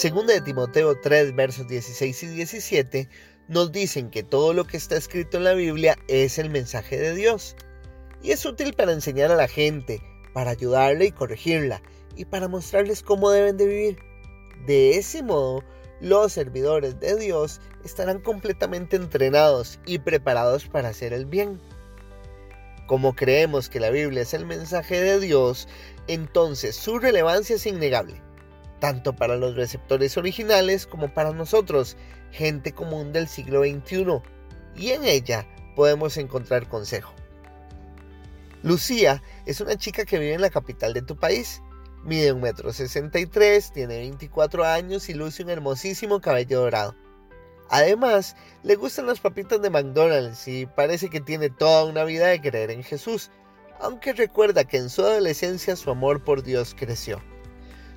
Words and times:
Segunda 0.00 0.32
de 0.32 0.40
Timoteo 0.40 0.98
3, 0.98 1.36
versos 1.36 1.68
16 1.68 2.22
y 2.22 2.26
17, 2.28 3.10
nos 3.48 3.70
dicen 3.70 4.08
que 4.08 4.22
todo 4.22 4.54
lo 4.54 4.64
que 4.64 4.78
está 4.78 4.96
escrito 4.96 5.36
en 5.36 5.44
la 5.44 5.52
Biblia 5.52 5.98
es 6.08 6.38
el 6.38 6.48
mensaje 6.48 6.96
de 6.96 7.14
Dios. 7.14 7.54
Y 8.22 8.30
es 8.30 8.46
útil 8.46 8.72
para 8.72 8.94
enseñar 8.94 9.30
a 9.30 9.36
la 9.36 9.46
gente, 9.46 10.00
para 10.32 10.52
ayudarle 10.52 11.04
y 11.04 11.12
corregirla, 11.12 11.82
y 12.16 12.24
para 12.24 12.48
mostrarles 12.48 13.02
cómo 13.02 13.30
deben 13.30 13.58
de 13.58 13.66
vivir. 13.66 13.98
De 14.66 14.96
ese 14.96 15.22
modo, 15.22 15.62
los 16.00 16.32
servidores 16.32 16.98
de 16.98 17.16
Dios 17.16 17.60
estarán 17.84 18.20
completamente 18.20 18.96
entrenados 18.96 19.80
y 19.84 19.98
preparados 19.98 20.66
para 20.66 20.88
hacer 20.88 21.12
el 21.12 21.26
bien. 21.26 21.60
Como 22.86 23.14
creemos 23.14 23.68
que 23.68 23.80
la 23.80 23.90
Biblia 23.90 24.22
es 24.22 24.32
el 24.32 24.46
mensaje 24.46 24.98
de 24.98 25.20
Dios, 25.20 25.68
entonces 26.06 26.74
su 26.74 26.98
relevancia 26.98 27.56
es 27.56 27.66
innegable, 27.66 28.22
tanto 28.80 29.14
para 29.14 29.36
los 29.36 29.54
receptores 29.54 30.16
originales 30.16 30.86
como 30.86 31.14
para 31.14 31.32
nosotros, 31.32 31.96
gente 32.32 32.72
común 32.72 33.12
del 33.12 33.28
siglo 33.28 33.60
XXI, 33.62 34.20
y 34.74 34.90
en 34.90 35.04
ella 35.04 35.46
podemos 35.76 36.16
encontrar 36.16 36.68
consejo. 36.68 37.12
Lucía 38.62 39.22
es 39.46 39.60
una 39.60 39.76
chica 39.76 40.04
que 40.04 40.18
vive 40.18 40.34
en 40.34 40.40
la 40.40 40.50
capital 40.50 40.92
de 40.92 41.02
tu 41.02 41.16
país 41.16 41.62
Mide 42.02 42.32
un 42.32 42.40
metro 42.40 42.72
sesenta 42.72 43.18
y 43.18 43.26
tres, 43.26 43.72
tiene 43.72 43.98
24 43.98 44.64
años 44.64 45.10
y 45.10 45.14
luce 45.14 45.42
un 45.42 45.50
hermosísimo 45.50 46.20
cabello 46.20 46.60
dorado. 46.60 46.96
Además, 47.68 48.36
le 48.62 48.74
gustan 48.76 49.06
las 49.06 49.20
papitas 49.20 49.60
de 49.60 49.68
McDonald's 49.68 50.48
y 50.48 50.64
parece 50.64 51.10
que 51.10 51.20
tiene 51.20 51.50
toda 51.50 51.84
una 51.84 52.04
vida 52.04 52.28
de 52.28 52.40
creer 52.40 52.70
en 52.70 52.82
Jesús, 52.82 53.30
aunque 53.80 54.14
recuerda 54.14 54.64
que 54.64 54.78
en 54.78 54.88
su 54.88 55.02
adolescencia 55.02 55.76
su 55.76 55.90
amor 55.90 56.24
por 56.24 56.42
Dios 56.42 56.74
creció. 56.76 57.22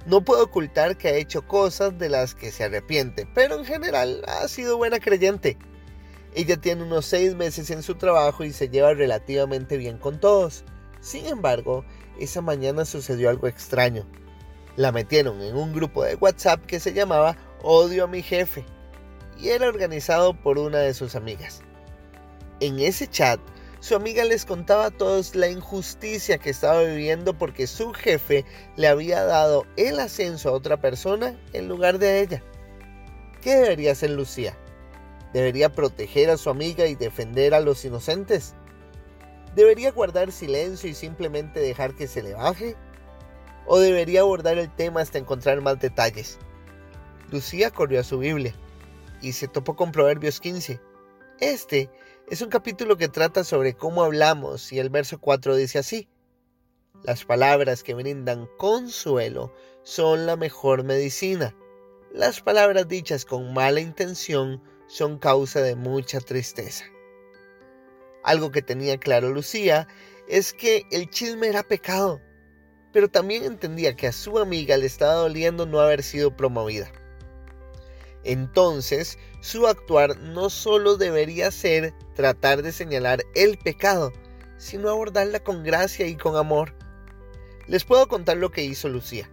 No 0.06 0.22
puedo 0.22 0.44
ocultar 0.44 0.98
que 0.98 1.08
ha 1.08 1.16
hecho 1.16 1.48
cosas 1.48 1.98
de 1.98 2.10
las 2.10 2.36
que 2.36 2.52
se 2.52 2.66
arrepiente, 2.66 3.28
pero 3.34 3.58
en 3.58 3.66
general 3.66 4.24
ha 4.28 4.48
sido 4.48 4.78
buena 4.78 5.00
creyente. 5.00 5.58
Ella 6.36 6.58
tiene 6.58 6.84
unos 6.84 7.06
seis 7.06 7.36
meses 7.36 7.70
en 7.70 7.84
su 7.84 7.96
trabajo 7.96 8.44
y 8.44 8.52
se 8.52 8.68
lleva 8.68 8.94
relativamente 8.94 9.78
bien 9.78 9.98
con 9.98 10.20
todos. 10.20 10.64
Sin 11.00 11.26
embargo, 11.28 11.86
esa 12.20 12.42
mañana 12.42 12.86
sucedió 12.86 13.30
algo 13.30 13.48
extraño. 13.48 14.06
La 14.76 14.92
metieron 14.92 15.42
en 15.42 15.56
un 15.56 15.74
grupo 15.74 16.04
de 16.04 16.16
WhatsApp 16.16 16.66
que 16.66 16.80
se 16.80 16.94
llamaba 16.94 17.38
Odio 17.62 18.06
a 18.06 18.08
mi 18.08 18.24
jefe 18.24 18.66
y 19.40 19.50
era 19.50 19.68
organizado 19.68 20.34
por 20.34 20.58
una 20.58 20.80
de 20.80 20.94
sus 20.94 21.16
amigas. 21.16 21.62
En 22.60 22.80
ese 22.80 23.08
chat, 23.08 23.40
su 23.84 23.96
amiga 23.96 24.24
les 24.24 24.46
contaba 24.46 24.86
a 24.86 24.92
todos 24.92 25.36
la 25.36 25.50
injusticia 25.50 26.38
que 26.38 26.50
estaba 26.50 26.84
viviendo 26.84 27.38
porque 27.38 27.68
su 27.68 27.92
jefe 27.92 28.46
le 28.78 28.88
había 28.88 29.26
dado 29.26 29.66
el 29.76 30.00
ascenso 30.00 30.48
a 30.48 30.54
otra 30.54 30.80
persona 30.80 31.38
en 31.52 31.68
lugar 31.68 32.00
de 32.00 32.22
ella. 32.22 32.42
¿Qué 33.42 33.56
debería 33.56 33.92
hacer 33.92 34.12
Lucía? 34.12 34.58
¿Debería 35.34 35.74
proteger 35.74 36.30
a 36.30 36.38
su 36.38 36.50
amiga 36.50 36.86
y 36.86 36.96
defender 36.96 37.54
a 37.54 37.60
los 37.60 37.84
inocentes? 37.84 38.56
¿Debería 39.54 39.92
guardar 39.92 40.32
silencio 40.32 40.90
y 40.90 40.94
simplemente 40.94 41.60
dejar 41.60 41.94
que 41.94 42.08
se 42.08 42.24
le 42.24 42.36
baje? 42.36 42.78
¿O 43.66 43.80
debería 43.80 44.22
abordar 44.22 44.60
el 44.60 44.74
tema 44.74 45.02
hasta 45.02 45.18
encontrar 45.18 45.60
más 45.60 45.78
detalles? 45.82 46.40
Lucía 47.32 47.70
corrió 47.70 48.00
a 48.00 48.04
su 48.04 48.20
Biblia 48.20 48.56
y 49.22 49.34
se 49.34 49.50
topó 49.50 49.76
con 49.76 49.92
Proverbios 49.92 50.40
15. 50.40 50.93
Este 51.40 51.90
es 52.30 52.42
un 52.42 52.50
capítulo 52.50 52.96
que 52.96 53.08
trata 53.08 53.44
sobre 53.44 53.74
cómo 53.74 54.04
hablamos 54.04 54.72
y 54.72 54.80
el 54.80 54.90
verso 54.90 55.20
4 55.20 55.56
dice 55.56 55.80
así. 55.80 56.08
Las 57.04 57.26
palabras 57.26 57.84
que 57.84 57.96
brindan 57.96 58.48
consuelo 58.58 59.54
son 59.82 60.26
la 60.26 60.36
mejor 60.36 60.84
medicina. 60.84 61.56
Las 62.14 62.42
palabras 62.42 62.88
dichas 62.88 63.26
con 63.26 63.54
mala 63.54 63.82
intención 63.82 64.62
son 64.88 65.18
causa 65.18 65.62
de 65.62 65.76
mucha 65.76 66.20
tristeza. 66.20 66.86
Algo 68.24 68.52
que 68.52 68.62
tenía 68.62 68.98
claro 68.98 69.30
Lucía 69.30 69.88
es 70.30 70.54
que 70.54 70.86
el 70.92 71.10
chisme 71.10 71.48
era 71.48 71.64
pecado, 71.64 72.22
pero 72.94 73.10
también 73.10 73.44
entendía 73.44 73.96
que 73.96 74.08
a 74.08 74.14
su 74.14 74.38
amiga 74.38 74.78
le 74.78 74.86
estaba 74.86 75.16
doliendo 75.16 75.66
no 75.66 75.80
haber 75.80 76.04
sido 76.04 76.38
promovida. 76.38 76.92
Entonces, 78.24 79.18
su 79.42 79.68
actuar 79.68 80.18
no 80.18 80.50
solo 80.50 80.98
debería 80.98 81.52
ser 81.52 81.94
tratar 82.16 82.62
de 82.62 82.72
señalar 82.72 83.24
el 83.36 83.58
pecado, 83.58 84.12
sino 84.58 84.90
abordarla 84.90 85.42
con 85.42 85.64
gracia 85.64 86.08
y 86.08 86.16
con 86.16 86.36
amor. 86.36 86.76
Les 87.68 87.84
puedo 87.84 88.08
contar 88.08 88.38
lo 88.38 88.52
que 88.52 88.64
hizo 88.64 88.90
Lucía. 88.90 89.30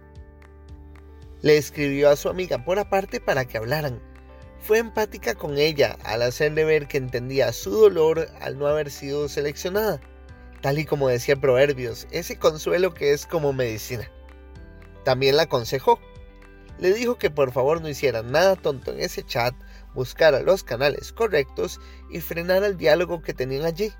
Le 1.41 1.57
escribió 1.57 2.09
a 2.09 2.15
su 2.15 2.29
amiga 2.29 2.63
por 2.63 2.79
aparte 2.79 3.19
para 3.19 3.45
que 3.45 3.57
hablaran 3.57 4.01
fue 4.61 4.77
empática 4.77 5.33
con 5.33 5.57
ella 5.57 5.97
al 6.03 6.21
hacerle 6.21 6.63
ver 6.63 6.87
que 6.87 6.97
entendía 6.97 7.51
su 7.51 7.71
dolor 7.71 8.29
al 8.41 8.59
no 8.59 8.67
haber 8.67 8.91
sido 8.91 9.27
seleccionada, 9.27 9.99
tal 10.61 10.77
y 10.77 10.85
como 10.85 11.07
decía 11.07 11.35
Proverbios, 11.35 12.07
ese 12.11 12.37
consuelo 12.37 12.93
que 12.93 13.11
es 13.11 13.25
como 13.25 13.53
medicina. 13.53 14.09
También 15.03 15.35
la 15.35 15.43
aconsejó. 15.43 15.99
Le 16.81 16.93
dijo 16.93 17.17
que 17.17 17.29
por 17.29 17.53
favor 17.53 17.81
no 17.81 17.87
hiciera 17.87 18.21
nada 18.21 18.57
tonto 18.57 18.91
en 18.91 18.99
ese 18.99 19.23
chat, 19.23 19.55
buscara 19.93 20.41
los 20.41 20.63
canales 20.63 21.13
correctos 21.13 21.79
y 22.09 22.19
frenara 22.19 22.67
el 22.67 22.77
diálogo 22.77 23.21
que 23.21 23.33
tenían 23.33 23.63
allí. 23.63 23.93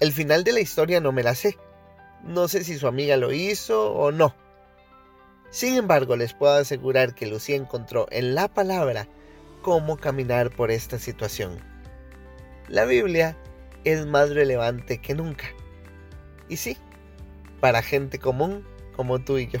El 0.00 0.12
final 0.12 0.42
de 0.42 0.52
la 0.52 0.60
historia 0.60 1.00
no 1.00 1.12
me 1.12 1.22
la 1.22 1.36
sé. 1.36 1.56
No 2.24 2.48
sé 2.48 2.64
si 2.64 2.76
su 2.76 2.88
amiga 2.88 3.16
lo 3.16 3.32
hizo 3.32 3.92
o 3.92 4.10
no 4.10 4.34
sin 5.54 5.76
embargo, 5.76 6.16
les 6.16 6.34
puedo 6.34 6.54
asegurar 6.54 7.14
que 7.14 7.28
Lucía 7.28 7.54
encontró 7.54 8.08
en 8.10 8.34
la 8.34 8.48
palabra 8.48 9.06
cómo 9.62 9.96
caminar 9.98 10.50
por 10.50 10.72
esta 10.72 10.98
situación. 10.98 11.60
La 12.66 12.84
Biblia 12.86 13.36
es 13.84 14.04
más 14.04 14.30
relevante 14.30 14.98
que 14.98 15.14
nunca. 15.14 15.46
Y 16.48 16.56
sí, 16.56 16.76
para 17.60 17.82
gente 17.82 18.18
común 18.18 18.66
como 18.96 19.20
tú 19.20 19.38
y 19.38 19.46
yo. 19.46 19.60